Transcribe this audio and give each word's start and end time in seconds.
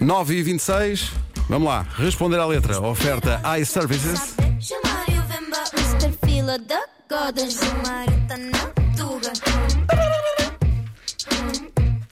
9 0.00 0.34
e 0.34 0.42
26 0.42 1.10
vamos 1.48 1.68
lá, 1.68 1.86
responder 1.96 2.38
à 2.38 2.46
letra. 2.46 2.80
Oferta 2.80 3.40
iServices. 3.60 4.34
Chamar-o 4.60 5.22
Vemba, 5.28 5.62
Mr. 5.76 6.12
Fila 6.24 6.58
da 6.58 6.80
Goda, 7.08 7.42
Chamar-o 7.50 8.10
na 8.50 8.66
Tuga. 8.96 9.32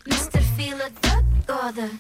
Mr. 0.06 0.40
Fila 0.56 0.90
da 1.03 1.22
Goda. 1.54 1.90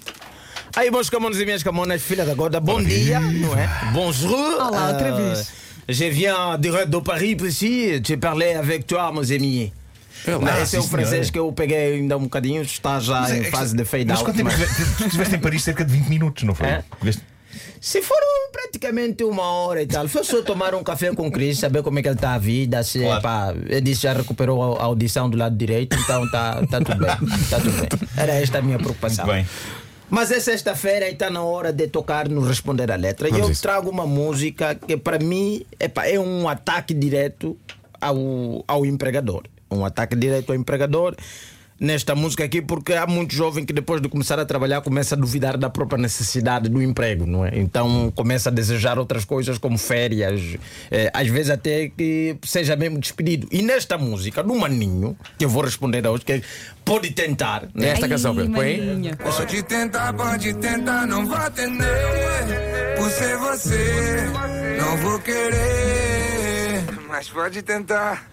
Aí, 0.76 0.90
meus 0.90 1.08
camões 1.10 1.38
e 1.38 1.44
minhas 1.44 1.62
camonas, 1.62 2.02
filha 2.02 2.24
da 2.24 2.34
gorda, 2.34 2.60
bom 2.60 2.82
dia, 2.82 3.18
não 3.20 3.56
é? 3.58 3.68
Bonjour. 3.92 4.36
Olá, 4.60 4.88
outra 4.88 5.08
Euh, 5.08 5.16
vez. 5.34 5.52
Je 5.88 6.10
viens 6.10 6.58
direct 6.58 6.90
de 6.90 7.00
Paris, 7.00 7.36
ici, 7.42 8.00
te 8.02 8.16
parler 8.16 8.54
avec 8.54 8.86
toi, 8.86 9.10
meus 9.10 9.30
amis. 9.30 9.72
Olá, 10.26 10.60
Esse 10.60 10.76
é 10.76 10.80
o 10.80 10.82
francês 10.82 11.10
senhora. 11.10 11.32
que 11.32 11.38
eu 11.38 11.52
peguei 11.52 11.94
ainda 11.94 12.16
um 12.16 12.22
bocadinho, 12.24 12.62
está 12.62 12.98
já 13.00 13.20
Mas 13.22 13.30
é 13.30 13.38
em 13.38 13.42
que- 13.44 13.50
fase 13.50 13.76
de 13.76 13.84
fade 13.84 14.04
Mas 14.06 14.18
out. 14.18 14.24
quanto 14.24 14.36
tempo 14.36 14.50
mas- 14.50 14.60
estive- 14.60 14.94
tu 14.96 15.04
estiveste 15.06 15.34
em 15.36 15.38
Paris 15.38 15.62
cerca 15.62 15.84
de 15.84 15.92
20 15.92 16.08
minutos, 16.08 16.42
não 16.44 16.54
foi? 16.54 16.66
É? 16.68 16.84
Se 17.80 18.02
for 18.02 18.16
praticamente 18.52 19.22
uma 19.24 19.42
hora 19.44 19.82
e 19.82 19.86
tal, 19.86 20.06
foi 20.08 20.24
só 20.24 20.42
tomar 20.42 20.74
um 20.74 20.82
café 20.82 21.14
com 21.14 21.28
o 21.28 21.30
Chris, 21.30 21.58
saber 21.58 21.82
como 21.82 21.98
é 21.98 22.02
que 22.02 22.08
ele 22.08 22.16
está 22.16 22.34
a 22.34 22.38
vida, 22.38 22.82
se 22.82 22.98
Claro. 23.00 23.22
pá, 23.22 23.54
ele 23.66 23.80
disse 23.80 24.00
que 24.00 24.06
já 24.08 24.12
recuperou 24.12 24.76
a 24.78 24.84
audição 24.84 25.30
do 25.30 25.36
lado 25.36 25.56
direito, 25.56 25.96
então 25.98 26.24
está 26.24 26.66
tá 26.66 26.78
tudo 26.80 26.98
bem. 27.06 27.16
Tá 27.48 27.60
tudo 27.60 27.72
bem. 27.80 27.88
Era 28.16 28.32
esta 28.34 28.58
a 28.58 28.62
minha 28.62 28.78
preocupação. 28.78 29.24
Muito 29.26 29.36
bem. 29.36 29.46
Mas 30.10 30.30
é 30.30 30.40
sexta-feira 30.40 31.08
e 31.08 31.12
está 31.12 31.30
na 31.30 31.42
hora 31.42 31.72
de 31.72 31.86
tocar 31.86 32.28
no 32.28 32.40
Responder 32.40 32.90
a 32.90 32.96
Letra. 32.96 33.28
E 33.28 33.30
Vamos 33.30 33.46
eu 33.46 33.52
isso. 33.52 33.62
trago 33.62 33.90
uma 33.90 34.06
música 34.06 34.74
que 34.74 34.96
para 34.96 35.18
mim 35.18 35.64
epá, 35.78 36.06
é 36.06 36.18
um 36.18 36.48
ataque 36.48 36.92
direto 36.94 37.56
ao, 38.00 38.64
ao 38.66 38.84
empregador. 38.86 39.42
Um 39.70 39.84
ataque 39.84 40.16
direto 40.16 40.50
ao 40.50 40.56
empregador 40.56 41.16
nesta 41.80 42.14
música 42.14 42.44
aqui, 42.44 42.60
porque 42.60 42.92
há 42.94 43.06
muito 43.06 43.34
jovem 43.34 43.64
que 43.64 43.72
depois 43.72 44.00
de 44.00 44.08
começar 44.08 44.38
a 44.38 44.44
trabalhar 44.44 44.80
começa 44.80 45.14
a 45.14 45.18
duvidar 45.18 45.56
da 45.56 45.70
própria 45.70 46.00
necessidade 46.00 46.68
do 46.68 46.82
emprego, 46.82 47.26
não 47.26 47.46
é? 47.46 47.58
Então 47.58 48.12
começa 48.14 48.48
a 48.48 48.52
desejar 48.52 48.98
outras 48.98 49.24
coisas 49.24 49.58
como 49.58 49.78
férias, 49.78 50.56
eh, 50.90 51.10
às 51.14 51.28
vezes 51.28 51.50
até 51.50 51.88
que 51.88 52.36
seja 52.42 52.74
mesmo 52.74 52.98
despedido. 52.98 53.48
E 53.52 53.62
nesta 53.62 53.96
música, 53.96 54.42
do 54.42 54.54
Maninho, 54.54 55.16
que 55.38 55.44
eu 55.44 55.48
vou 55.48 55.62
responder 55.62 56.06
hoje, 56.06 56.24
que 56.24 56.42
pode 56.84 57.10
tentar, 57.12 57.68
né? 57.74 57.90
Esta 57.90 58.08
canção, 58.08 58.34
Pedro. 58.34 58.52
Põe 58.52 58.66
aí. 58.66 58.86
Maninho. 58.86 59.16
Pode 59.16 59.62
tentar, 59.62 60.12
pode 60.12 60.54
tentar, 60.54 61.06
não 61.06 61.26
vou 61.26 61.36
atender. 61.36 62.96
Por 62.96 63.10
ser 63.10 63.36
você, 63.36 64.26
não 64.80 64.96
vou 64.98 65.18
querer. 65.20 66.84
Mas 67.08 67.28
pode 67.28 67.62
tentar. 67.62 68.28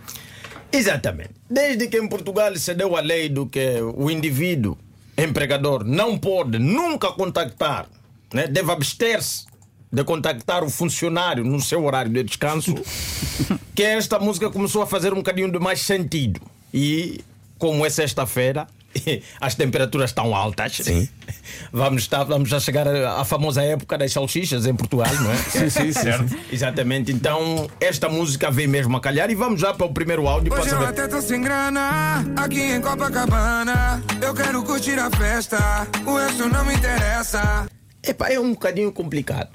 Exatamente. 0.76 1.32
Desde 1.50 1.88
que 1.88 1.98
em 1.98 2.08
Portugal 2.08 2.56
se 2.56 2.74
deu 2.74 2.96
a 2.96 3.02
lei 3.02 3.30
do 3.30 3.46
que 3.46 3.80
o 3.96 4.10
indivíduo 4.10 4.78
empregador 5.18 5.86
não 5.86 6.18
pode 6.18 6.60
nunca 6.60 7.12
contactar, 7.12 7.88
né, 8.34 8.48
deve 8.48 8.72
abster-se 8.72 9.46
de 9.92 10.04
contactar 10.04 10.64
o 10.64 10.70
funcionário 10.70 11.44
no 11.44 11.62
seu 11.62 11.86
horário 11.86 12.12
de 12.12 12.24
descanso, 12.24 12.76
que 13.74 13.84
esta 13.84 14.20
música 14.20 14.50
começou 14.50 14.82
a 14.82 14.88
fazer 14.88 15.14
um 15.14 15.18
bocadinho 15.18 15.50
de 15.50 15.58
mais 15.58 15.80
sentido. 15.82 16.42
E 16.74 17.22
como 17.58 17.86
é 17.86 17.90
sexta-feira, 17.90 18.68
as 19.42 19.56
temperaturas 19.56 20.10
estão 20.10 20.36
altas. 20.36 20.78
Sim. 20.78 21.08
Vamos, 21.72 22.04
estar, 22.04 22.24
vamos 22.24 22.50
já 22.50 22.60
chegar 22.60 22.88
à 22.88 23.24
famosa 23.26 23.62
época 23.64 23.98
das 23.98 24.12
salsichas 24.12 24.66
em 24.66 24.76
Portugal, 24.76 25.14
não 25.22 25.32
é? 25.32 25.36
Sim, 25.50 25.70
sim, 25.70 25.92
sim. 25.92 25.94
Certo. 25.94 26.36
Exatamente, 26.52 27.12
então 27.12 27.70
esta 27.80 28.08
música 28.08 28.50
vem 28.52 28.68
mesmo 28.68 28.96
a 28.96 29.02
calhar 29.02 29.30
e 29.30 29.36
vamos 29.36 29.60
já 29.60 29.74
para 29.74 29.86
o 29.86 29.94
primeiro 29.94 30.28
áudio 30.28 30.52
para 30.52 30.62
Hoje 30.62 30.72
eu 30.72 30.78
saber. 30.80 30.90
até 30.90 31.08
tô 31.08 31.22
sem 31.22 31.42
grana, 31.42 32.24
aqui 32.36 32.62
em 32.62 32.82
Copacabana. 32.82 34.04
Eu 34.22 34.34
quero 34.34 34.64
curtir 34.64 35.00
a 35.00 35.10
festa, 35.10 35.88
o 36.06 36.16
resto 36.18 36.48
não 36.48 36.64
me 36.66 36.74
interessa. 36.76 37.68
Epá, 38.04 38.30
é 38.30 38.40
um 38.40 38.52
bocadinho 38.52 38.92
complicado 38.92 39.50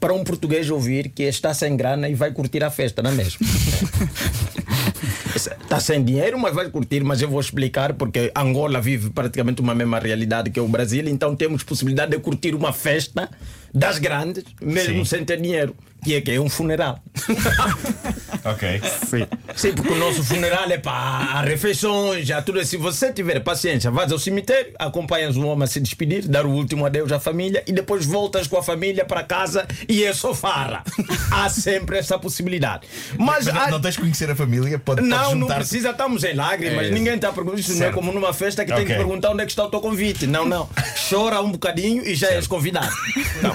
para 0.00 0.12
um 0.12 0.24
português 0.24 0.68
ouvir 0.68 1.10
que 1.10 1.22
está 1.22 1.54
sem 1.54 1.76
grana 1.76 2.08
e 2.08 2.14
vai 2.14 2.32
curtir 2.32 2.64
a 2.64 2.70
festa, 2.70 3.02
não 3.02 3.10
é 3.10 3.14
mesmo? 3.14 3.46
Está 5.46 5.80
sem 5.80 6.02
dinheiro, 6.02 6.38
mas 6.38 6.54
vai 6.54 6.68
curtir. 6.70 7.02
Mas 7.02 7.20
eu 7.20 7.28
vou 7.28 7.40
explicar 7.40 7.94
porque 7.94 8.30
Angola 8.36 8.80
vive 8.80 9.10
praticamente 9.10 9.60
uma 9.60 9.74
mesma 9.74 9.98
realidade 9.98 10.50
que 10.50 10.60
o 10.60 10.68
Brasil, 10.68 11.08
então 11.08 11.34
temos 11.34 11.62
possibilidade 11.62 12.12
de 12.12 12.18
curtir 12.18 12.54
uma 12.54 12.72
festa 12.72 13.30
das 13.74 13.98
grandes, 13.98 14.44
mesmo 14.60 15.04
Sim. 15.04 15.16
sem 15.16 15.24
ter 15.24 15.40
dinheiro, 15.40 15.74
que 16.04 16.14
é 16.14 16.20
que 16.20 16.30
é 16.30 16.40
um 16.40 16.48
funeral. 16.48 17.02
Ok. 18.44 18.80
Sim, 19.54 19.72
porque 19.72 19.92
o 19.92 19.96
nosso 19.96 20.22
funeral 20.24 20.68
é 20.70 20.78
para 20.78 21.42
refeições, 21.42 22.26
já 22.26 22.42
tudo. 22.42 22.64
Se 22.64 22.76
você 22.76 23.12
tiver 23.12 23.38
paciência, 23.40 23.90
vais 23.90 24.10
ao 24.10 24.18
cemitério, 24.18 24.72
acompanhas 24.78 25.36
um 25.36 25.46
homem 25.46 25.64
a 25.64 25.66
se 25.66 25.78
despedir, 25.80 26.26
dar 26.26 26.44
o 26.46 26.50
último 26.50 26.84
adeus 26.84 27.12
à 27.12 27.20
família 27.20 27.62
e 27.66 27.72
depois 27.72 28.04
voltas 28.04 28.46
com 28.46 28.56
a 28.56 28.62
família 28.62 29.04
para 29.04 29.22
casa 29.22 29.66
e 29.88 30.02
é 30.04 30.12
só 30.12 30.34
farra. 30.34 30.82
Há 31.30 31.48
sempre 31.48 31.98
essa 31.98 32.18
possibilidade. 32.18 32.86
Mas, 33.18 33.46
Mas 33.46 33.48
há- 33.48 33.64
não, 33.64 33.70
não 33.72 33.80
tens 33.80 33.94
de 33.94 34.00
conhecer 34.00 34.30
a 34.30 34.34
família? 34.36 34.78
Pode, 34.78 35.02
não, 35.02 35.34
não 35.34 35.46
precisa, 35.46 35.90
estamos 35.90 36.24
em 36.24 36.34
lágrimas. 36.34 36.86
É, 36.86 36.90
Ninguém 36.90 37.14
está 37.14 37.32
perguntando. 37.32 37.60
Isso 37.60 37.70
não 37.70 37.76
é 37.76 37.80
certo. 37.80 37.94
como 37.94 38.12
numa 38.12 38.32
festa 38.32 38.64
que 38.64 38.72
tem 38.74 38.84
que 38.84 38.94
perguntar 38.94 39.30
onde 39.30 39.42
é 39.42 39.46
que 39.46 39.52
está 39.52 39.64
o 39.64 39.70
teu 39.70 39.80
convite. 39.80 40.26
Não, 40.26 40.44
não. 40.44 40.68
Chora 41.08 41.40
um 41.40 41.50
bocadinho 41.52 42.04
e 42.06 42.14
já 42.14 42.28
és 42.28 42.46
convidado. 42.46 42.92
Não. 43.42 43.52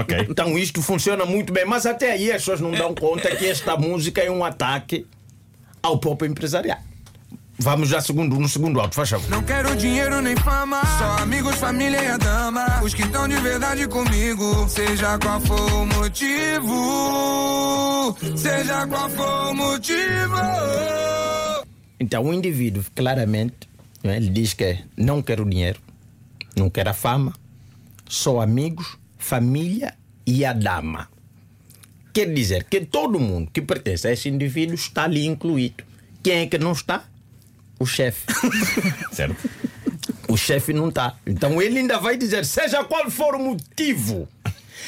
Ok. 0.00 0.26
Então 0.28 0.58
isto 0.58 0.82
funciona 0.82 1.24
muito 1.24 1.52
bem, 1.52 1.64
mas 1.64 1.86
até 1.86 2.12
aí 2.12 2.30
as 2.30 2.38
pessoas 2.38 2.60
não 2.60 2.72
dão 2.72 2.92
conta 2.94 3.34
que 3.36 3.46
esta 3.46 3.76
música 3.76 4.11
é 4.20 4.30
um 4.30 4.44
ataque 4.44 5.06
ao 5.82 5.98
próprio 5.98 6.30
empresariado. 6.30 6.92
Vamos 7.58 7.88
já 7.90 8.00
segundo, 8.00 8.36
no 8.36 8.48
segundo 8.48 8.80
alto, 8.80 8.94
faz 8.94 9.10
favor. 9.10 9.30
Não 9.30 9.42
quero 9.42 9.76
dinheiro 9.76 10.20
nem 10.20 10.34
fama, 10.36 10.80
só 10.98 11.18
amigos, 11.22 11.54
família 11.56 12.02
e 12.02 12.06
a 12.08 12.16
dama. 12.16 12.82
Os 12.82 12.92
que 12.92 13.02
estão 13.02 13.28
de 13.28 13.36
verdade 13.36 13.86
comigo, 13.86 14.68
seja 14.68 15.18
qual 15.18 15.40
for 15.40 15.72
o 15.72 15.86
motivo. 15.86 16.76
Seja 18.36 18.86
qual 18.88 19.08
for 19.10 19.50
o 19.50 19.54
motivo. 19.54 20.34
Então 22.00 22.24
o 22.24 22.34
indivíduo, 22.34 22.82
claramente, 22.96 23.68
né, 24.02 24.16
ele 24.16 24.30
diz 24.30 24.54
que 24.54 24.78
não 24.96 25.22
quer 25.22 25.40
o 25.40 25.44
dinheiro, 25.44 25.80
não 26.56 26.68
quer 26.68 26.88
a 26.88 26.94
fama, 26.94 27.32
só 28.08 28.40
amigos, 28.40 28.98
família 29.18 29.94
e 30.26 30.44
a 30.44 30.52
dama. 30.52 31.11
Quer 32.12 32.32
dizer 32.32 32.64
que 32.64 32.84
todo 32.84 33.18
mundo 33.18 33.50
que 33.50 33.62
pertence 33.62 34.06
a 34.06 34.12
esse 34.12 34.28
indivíduo 34.28 34.74
está 34.74 35.04
ali 35.04 35.26
incluído. 35.26 35.84
Quem 36.22 36.40
é 36.40 36.46
que 36.46 36.58
não 36.58 36.72
está? 36.72 37.04
O 37.78 37.86
chefe. 37.86 38.26
Certo. 39.12 39.48
O 40.28 40.36
chefe 40.36 40.72
não 40.72 40.88
está. 40.88 41.16
Então 41.26 41.60
ele 41.60 41.78
ainda 41.78 41.98
vai 41.98 42.16
dizer, 42.16 42.44
seja 42.44 42.84
qual 42.84 43.10
for 43.10 43.34
o 43.34 43.38
motivo. 43.38 44.28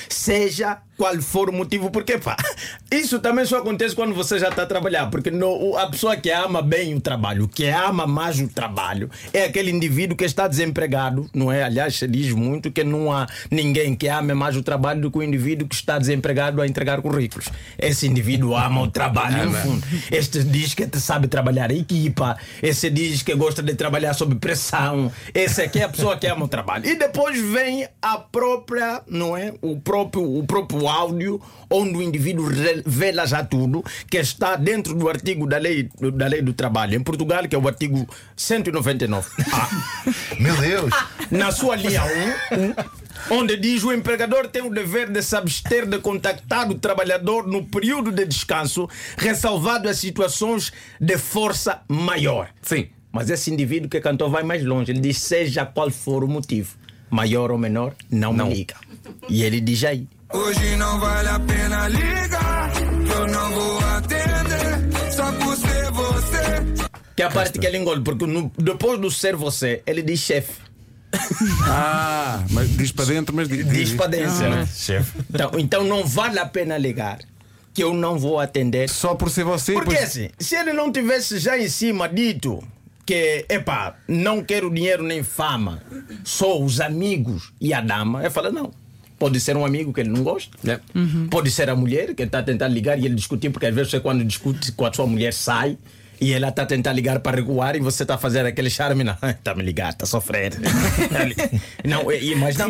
Seja 0.09 0.79
qual 0.97 1.21
for 1.21 1.49
o 1.51 1.53
motivo, 1.53 1.91
porque 1.91 2.19
pá, 2.19 2.37
isso 2.91 3.19
também 3.19 3.45
só 3.45 3.59
acontece 3.59 3.95
quando 3.95 4.15
você 4.15 4.39
já 4.39 4.49
está 4.49 4.63
a 4.63 4.67
trabalhar. 4.67 5.11
Porque 5.11 5.31
no, 5.31 5.77
a 5.77 5.89
pessoa 5.89 6.17
que 6.17 6.31
ama 6.31 6.63
bem 6.63 6.95
o 6.95 7.01
trabalho, 7.01 7.49
que 7.49 7.67
ama 7.67 8.07
mais 8.07 8.41
o 8.41 8.49
trabalho, 8.49 9.11
é 9.33 9.45
aquele 9.45 9.71
indivíduo 9.71 10.17
que 10.17 10.25
está 10.25 10.47
desempregado, 10.47 11.29
não 11.35 11.51
é? 11.51 11.65
Aliás, 11.65 11.97
se 11.97 12.07
diz 12.07 12.33
muito 12.33 12.71
que 12.71 12.85
não 12.85 13.13
há 13.13 13.27
ninguém 13.51 13.95
que 13.95 14.09
ame 14.09 14.35
mais 14.35 14.57
o 14.57 14.63
trabalho 14.63 15.01
do 15.01 15.11
que 15.11 15.19
o 15.19 15.23
indivíduo 15.23 15.69
que 15.69 15.75
está 15.75 15.99
desempregado 15.99 16.61
a 16.61 16.67
entregar 16.67 17.01
currículos. 17.03 17.49
Esse 17.79 18.07
indivíduo 18.07 18.57
ama 18.57 18.83
o 18.83 18.91
trabalho, 18.91 19.51
no 19.51 19.53
fundo. 19.53 19.87
Este 20.11 20.43
diz 20.45 20.75
que 20.75 20.89
sabe 20.99 21.29
trabalhar 21.29 21.71
em 21.71 21.81
equipa, 21.81 22.37
esse 22.63 22.91
diz 22.91 23.23
que 23.23 23.35
gosta 23.35 23.63
de 23.63 23.75
trabalhar 23.75 24.15
sob 24.15 24.35
pressão. 24.37 25.11
Esse 25.35 25.63
aqui 25.63 25.81
é 25.81 25.85
a 25.85 25.89
pessoa 25.89 26.17
que 26.17 26.27
ama 26.27 26.45
o 26.45 26.49
trabalho. 26.49 26.87
E 26.87 26.97
depois 26.97 27.41
vem 27.41 27.87
a 28.01 28.19
própria, 28.19 29.03
não 29.09 29.37
é? 29.37 29.53
O 29.61 29.81
próprio, 29.81 30.39
o 30.39 30.47
próprio 30.47 30.84
áudio, 30.89 31.41
onde 31.71 31.97
o 31.97 32.03
indivíduo 32.03 32.47
revela 32.49 33.27
já 33.27 33.45
tudo, 33.45 33.85
que 34.11 34.19
está 34.19 34.57
dentro 34.57 34.95
do 34.95 35.09
artigo 35.09 35.47
da 35.47 35.59
lei, 35.59 35.89
da 36.15 36.27
lei 36.27 36.43
do 36.43 36.53
trabalho, 36.53 36.95
em 36.97 37.03
Portugal, 37.03 37.47
que 37.49 37.55
é 37.57 37.59
o 37.59 37.67
artigo 37.67 38.07
199. 38.37 39.29
Ah, 39.53 39.69
Meu 40.39 40.57
Deus. 40.57 40.91
na 41.31 41.51
sua 41.53 41.77
linha 41.77 42.03
1, 43.31 43.35
onde 43.35 43.57
diz 43.57 43.83
o 43.85 43.93
empregador 43.93 44.49
tem 44.49 44.63
o 44.63 44.71
dever 44.73 45.11
de 45.11 45.23
se 45.23 45.35
abster 45.37 45.87
de 45.87 45.99
contactar 45.99 46.71
o 46.71 46.75
trabalhador 46.75 47.47
no 47.47 47.65
período 47.65 48.11
de 48.13 48.25
descanso, 48.25 48.89
ressalvado 49.17 49.89
as 49.89 49.99
situações 49.99 50.73
de 51.01 51.17
força 51.19 51.83
maior. 51.89 52.49
Sim. 52.63 52.89
Mas 53.13 53.31
esse 53.31 53.51
indivíduo 53.53 53.89
que 53.89 54.01
cantou 54.01 54.29
vai 54.29 54.43
mais 54.43 54.65
longe. 54.65 54.91
Ele 54.91 54.99
diz: 55.01 55.19
seja 55.19 55.65
qual 55.65 55.89
for 55.91 56.25
o 56.25 56.29
motivo, 56.29 56.77
maior 57.09 57.53
ou 57.53 57.59
menor, 57.59 57.95
não, 58.11 58.33
Não. 58.33 58.49
me 58.49 58.55
liga. 58.55 58.75
E 59.29 59.43
ele 59.45 59.61
diz 59.61 59.85
aí. 59.85 60.09
Hoje 60.35 60.77
não 60.77 60.99
vale 61.01 61.29
a 61.29 61.39
pena 61.41 61.89
ligar, 61.89 62.73
eu 63.17 63.27
não 63.29 63.51
vou 63.53 63.79
atender, 63.81 65.13
só 65.15 65.33
por 65.33 65.57
ser 65.57 65.91
você. 65.93 66.85
Que 67.17 67.23
é 67.23 67.27
a 67.27 67.31
parte 67.31 67.59
que 67.59 67.67
ele 67.67 67.79
engole, 67.79 68.03
porque 68.03 68.27
no- 68.27 68.51
depois 68.59 69.01
do 69.01 69.11
ser 69.11 69.37
você, 69.37 69.83
ele 69.87 70.03
diz 70.03 70.21
chefe. 70.21 70.53
Ah, 71.69 72.43
mas 72.51 72.77
diz 72.77 72.91
para 72.93 73.05
dentro, 73.07 73.35
mas 73.35 73.49
diz. 73.49 73.67
Diz 73.69 73.93
para 73.95 74.09
dentro. 74.09 74.51
né? 74.51 74.67
Chefe. 74.67 75.19
Então, 75.33 75.51
então 75.59 75.85
não 75.85 76.05
vale 76.05 76.39
a 76.39 76.47
pena 76.47 76.77
ligar, 76.77 77.19
que 77.73 77.83
eu 77.83 77.95
não 77.95 78.19
vou 78.19 78.39
atender. 78.41 78.89
Só 78.89 79.15
por 79.15 79.31
ser 79.31 79.45
você. 79.45 79.73
Porque 79.75 79.95
pois- 79.95 80.03
assim, 80.05 80.29
se 80.39 80.57
ele 80.57 80.73
não 80.73 80.91
tivesse 80.93 81.39
já 81.39 81.57
em 81.59 81.69
cima 81.69 82.09
dito 82.09 82.63
que, 83.07 83.45
epá, 83.49 83.95
não 84.09 84.43
quero 84.43 84.73
dinheiro 84.73 85.03
nem 85.05 85.23
fama, 85.23 85.83
só 86.25 86.61
os 86.61 86.81
amigos 86.81 87.53
e 87.61 87.73
a 87.73 87.81
dama, 87.81 88.23
eu 88.25 88.31
falo, 88.31 88.51
não. 88.51 88.73
Pode 89.25 89.41
ser 89.41 89.57
um 89.57 89.65
amigo 89.65 89.91
que 89.91 90.01
ele 90.03 90.11
não 90.11 90.23
gosta, 90.23 90.55
É. 90.71 90.79
pode 91.31 91.51
ser 91.51 91.71
a 91.71 91.75
mulher 91.75 92.15
que 92.15 92.23
está 92.25 92.41
a 92.41 92.43
tentar 92.43 92.69
ligar 92.69 92.99
e 92.99 93.07
ele 93.07 93.15
discutir, 93.15 93.49
porque 93.49 93.65
às 93.65 93.75
vezes 93.75 93.91
você, 93.91 93.99
quando 93.99 94.23
discute 94.23 94.71
com 94.73 94.85
a 94.85 94.93
sua 94.93 95.07
mulher, 95.07 95.33
sai 95.33 95.79
e 96.21 96.31
ela 96.35 96.49
está 96.51 96.63
a 96.65 96.67
tentar 96.67 96.93
ligar 96.93 97.19
para 97.21 97.39
recuar 97.39 97.75
e 97.75 97.81
você 97.81 98.03
está 98.05 98.17
a 98.17 98.19
fazer 98.19 98.45
aquele 98.45 98.69
charme, 98.69 99.03
não, 99.03 99.17
está 99.23 99.53
a 99.53 99.55
me 99.55 99.63
ligar, 99.63 99.95
está 99.95 100.05
a 100.05 100.07
sofrer. 100.07 100.53
não, 101.89 102.13
e- 102.13 102.35
mas 102.35 102.57
não, 102.59 102.69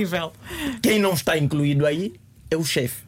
quem 0.81 1.01
não 1.01 1.13
está 1.15 1.37
incluído 1.37 1.85
aí 1.87 2.13
é 2.49 2.57
o 2.57 2.65
chefe. 2.65 3.03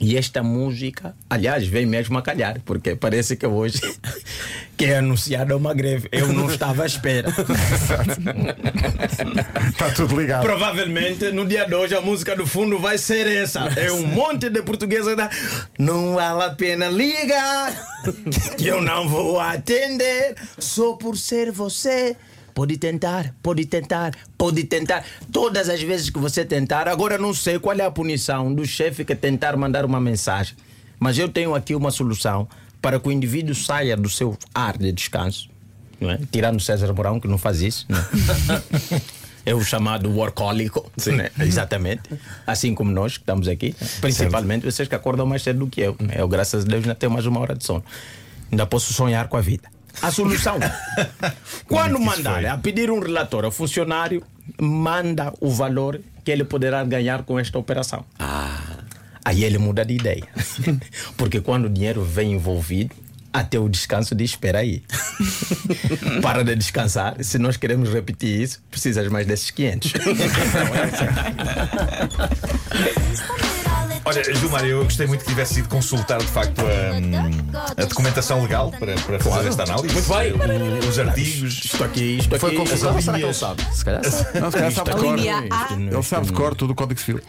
E 0.00 0.16
esta 0.16 0.42
música, 0.42 1.14
aliás, 1.28 1.66
vem 1.66 1.84
mesmo 1.84 2.16
a 2.16 2.22
calhar, 2.22 2.58
porque 2.64 2.96
parece 2.96 3.36
que 3.36 3.46
hoje 3.46 3.80
que 4.74 4.86
é 4.86 4.96
anunciada 4.96 5.54
uma 5.54 5.74
greve. 5.74 6.08
Eu 6.10 6.32
não 6.32 6.50
estava 6.50 6.84
à 6.84 6.86
espera. 6.86 7.28
Está 9.68 9.90
tudo 9.94 10.18
ligado. 10.18 10.42
Provavelmente 10.42 11.30
no 11.32 11.46
dia 11.46 11.66
de 11.66 11.74
hoje 11.74 11.94
a 11.94 12.00
música 12.00 12.34
do 12.34 12.46
fundo 12.46 12.78
vai 12.78 12.96
ser 12.96 13.26
essa. 13.26 13.60
É 13.76 13.92
um 13.92 14.06
monte 14.06 14.48
de 14.48 14.62
portuguesa 14.62 15.14
da 15.14 15.28
Não 15.78 16.14
vale 16.14 16.44
a 16.44 16.50
pena 16.54 16.88
ligar, 16.88 17.74
que 18.56 18.68
eu 18.68 18.80
não 18.80 19.06
vou 19.06 19.38
atender 19.38 20.34
só 20.58 20.94
por 20.94 21.18
ser 21.18 21.52
você. 21.52 22.16
Pode 22.60 22.76
tentar, 22.76 23.34
pode 23.42 23.64
tentar, 23.64 24.14
pode 24.36 24.64
tentar. 24.64 25.02
Todas 25.32 25.70
as 25.70 25.80
vezes 25.80 26.10
que 26.10 26.18
você 26.18 26.44
tentar, 26.44 26.88
agora 26.88 27.16
não 27.16 27.32
sei 27.32 27.58
qual 27.58 27.74
é 27.74 27.86
a 27.86 27.90
punição 27.90 28.52
do 28.54 28.66
chefe 28.66 29.02
que 29.02 29.14
tentar 29.14 29.56
mandar 29.56 29.82
uma 29.86 29.98
mensagem. 29.98 30.54
Mas 30.98 31.16
eu 31.16 31.26
tenho 31.26 31.54
aqui 31.54 31.74
uma 31.74 31.90
solução 31.90 32.46
para 32.82 33.00
que 33.00 33.08
o 33.08 33.12
indivíduo 33.12 33.54
saia 33.54 33.96
do 33.96 34.10
seu 34.10 34.36
ar 34.54 34.76
de 34.76 34.92
descanso, 34.92 35.48
não 35.98 36.10
é? 36.10 36.18
tirando 36.30 36.60
César 36.60 36.92
Mourão, 36.92 37.18
que 37.18 37.26
não 37.26 37.38
faz 37.38 37.62
isso. 37.62 37.86
não 37.88 37.98
é? 37.98 39.00
É 39.46 39.54
o 39.54 39.64
chamado 39.64 40.10
workólico, 40.10 40.92
né? 41.06 41.30
exatamente. 41.40 42.02
Assim 42.46 42.74
como 42.74 42.92
nós 42.92 43.16
que 43.16 43.22
estamos 43.22 43.48
aqui. 43.48 43.74
Principalmente 44.02 44.66
vocês 44.66 44.86
que 44.86 44.94
acordam 44.94 45.24
mais 45.24 45.40
cedo 45.42 45.60
do 45.60 45.66
que 45.66 45.80
eu. 45.80 45.96
né? 45.98 46.16
Eu, 46.18 46.28
graças 46.28 46.62
a 46.66 46.68
Deus, 46.68 46.82
ainda 46.82 46.94
tenho 46.94 47.10
mais 47.10 47.24
uma 47.24 47.40
hora 47.40 47.54
de 47.54 47.64
sono. 47.64 47.82
Ainda 48.52 48.66
posso 48.66 48.92
sonhar 48.92 49.28
com 49.28 49.38
a 49.38 49.40
vida. 49.40 49.66
A 50.02 50.10
solução. 50.10 50.58
Quando 51.66 51.96
isso 51.96 52.04
mandar 52.04 52.44
a 52.46 52.58
pedir 52.58 52.90
um 52.90 53.00
relatório 53.00 53.46
ao 53.46 53.52
funcionário, 53.52 54.22
manda 54.60 55.32
o 55.40 55.50
valor 55.50 56.00
que 56.24 56.30
ele 56.30 56.44
poderá 56.44 56.82
ganhar 56.84 57.22
com 57.22 57.38
esta 57.38 57.58
operação. 57.58 58.04
Aí 59.24 59.44
ele 59.44 59.58
muda 59.58 59.84
de 59.84 59.94
ideia. 59.94 60.26
Porque 61.16 61.40
quando 61.40 61.66
o 61.66 61.68
dinheiro 61.68 62.02
vem 62.02 62.32
envolvido, 62.32 62.94
até 63.32 63.58
o 63.58 63.68
descanso 63.68 64.14
diz: 64.14 64.30
espera 64.30 64.58
aí. 64.60 64.82
Para 66.22 66.42
de 66.42 66.56
descansar. 66.56 67.16
Se 67.22 67.38
nós 67.38 67.56
queremos 67.56 67.92
repetir 67.92 68.40
isso, 68.40 68.62
precisas 68.70 69.06
mais 69.08 69.26
desses 69.26 69.50
500. 69.50 69.92
Olha, 74.10 74.34
Gilmar, 74.34 74.64
eu 74.64 74.82
gostei 74.84 75.06
muito 75.06 75.22
que 75.24 75.30
tivesse 75.30 75.60
ido 75.60 75.68
consultar 75.68 76.18
de 76.18 76.26
facto 76.26 76.60
a, 76.60 77.82
a 77.82 77.84
documentação 77.84 78.42
legal 78.42 78.70
para, 78.72 78.94
para 78.96 79.20
fazer 79.20 79.48
esta 79.48 79.62
análise. 79.62 79.94
Muito 79.94 80.08
bem. 80.08 80.32
O- 80.32 80.88
Os 80.88 80.98
artigos. 80.98 81.64
Isto 81.64 81.84
aqui, 81.84 82.18
isto 82.18 82.34
aqui. 82.34 82.40
Foi 82.40 82.54
consultado 82.56 83.00
será 83.02 83.18
que 83.18 83.24
ele 83.24 83.34
sabe? 83.34 83.62
Se 83.72 83.84
calhar 83.84 84.04
sabe. 84.04 84.40
Não, 84.40 84.50
se 84.50 84.56
calhar 84.56 84.72
sabe 84.72 84.90
de 84.90 84.96
cor. 84.96 85.18
Ele 85.78 86.02
sabe 86.02 86.26
de 86.26 86.32
cor 86.32 86.54
todo 86.56 86.70
o 86.70 86.74
Código 86.74 86.98
Civil. 87.00 87.20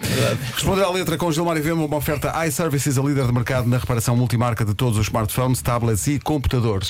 Responder 0.55 0.83
à 0.83 0.89
letra 0.89 1.17
com 1.17 1.31
Gilmar 1.31 1.55
e 1.57 1.61
Vema, 1.61 1.83
uma 1.85 1.97
oferta 1.97 2.33
iServices, 2.47 2.97
a 2.97 3.01
líder 3.01 3.27
de 3.27 3.33
mercado 3.33 3.67
na 3.67 3.77
reparação 3.77 4.15
multimarca 4.15 4.65
de 4.65 4.73
todos 4.73 4.97
os 4.97 5.05
smartphones, 5.07 5.61
tablets 5.61 6.07
e 6.07 6.19
computadores. 6.19 6.79